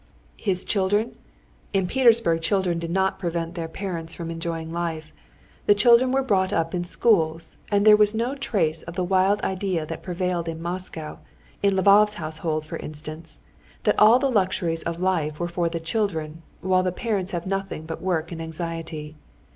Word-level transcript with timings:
His 0.39 0.65
children? 0.65 1.15
In 1.73 1.85
Petersburg 1.85 2.41
children 2.41 2.79
did 2.79 2.89
not 2.89 3.19
prevent 3.19 3.53
their 3.53 3.67
parents 3.67 4.15
from 4.15 4.31
enjoying 4.31 4.73
life. 4.73 5.13
The 5.67 5.75
children 5.75 6.11
were 6.11 6.23
brought 6.23 6.51
up 6.51 6.73
in 6.73 6.83
schools, 6.83 7.59
and 7.69 7.85
there 7.85 7.95
was 7.95 8.15
no 8.15 8.33
trace 8.33 8.81
of 8.81 8.95
the 8.95 9.03
wild 9.03 9.43
idea 9.43 9.85
that 9.85 10.01
prevailed 10.01 10.49
in 10.49 10.59
Moscow, 10.59 11.19
in 11.61 11.75
Lvov's 11.75 12.15
household, 12.15 12.65
for 12.65 12.77
instance, 12.77 13.37
that 13.83 13.99
all 13.99 14.17
the 14.17 14.31
luxuries 14.31 14.81
of 14.81 14.99
life 14.99 15.39
were 15.39 15.47
for 15.47 15.69
the 15.69 15.79
children, 15.79 16.41
while 16.61 16.81
the 16.81 16.91
parents 16.91 17.31
have 17.31 17.45
nothing 17.45 17.85
but 17.85 18.01
work 18.01 18.31
and 18.31 18.41
anxiety. 18.41 19.15